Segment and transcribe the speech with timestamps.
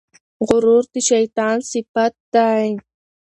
[0.47, 2.67] غرور د شیطان صفت دی.